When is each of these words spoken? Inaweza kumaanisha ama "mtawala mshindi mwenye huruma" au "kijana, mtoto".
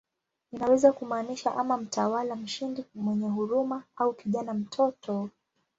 Inaweza 0.51 0.91
kumaanisha 0.93 1.55
ama 1.55 1.77
"mtawala 1.77 2.35
mshindi 2.35 2.85
mwenye 2.95 3.27
huruma" 3.29 3.83
au 3.97 4.13
"kijana, 4.13 4.53
mtoto". 4.53 5.29